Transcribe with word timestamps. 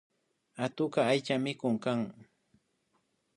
Atukka 0.65 1.01
aychamikuk 1.11 1.75
kan 1.83 1.99